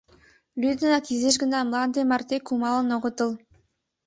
[0.61, 3.31] Лӱдынак, изиш гына мланде марте кумалын огытыл.